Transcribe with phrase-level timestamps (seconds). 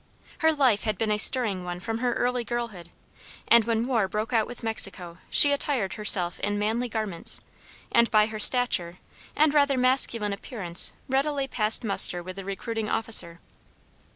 [0.39, 2.89] Her life had been a stirring one from her early girlhood,
[3.47, 7.39] and, when war broke out with Mexico, she attired herself in manly garments,
[7.91, 8.97] and by her stature
[9.35, 13.41] and rather masculine appearance readily passed muster with the recruiting officer.